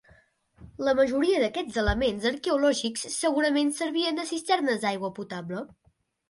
La 0.85 0.93
majoria 0.99 1.41
d'aquests 1.43 1.77
elements 1.81 2.25
arqueològics 2.29 3.05
segurament 3.17 3.71
servien 3.81 4.19
de 4.21 4.27
cisternes 4.31 4.83
d'aigua 4.87 5.13
potable. 5.21 5.63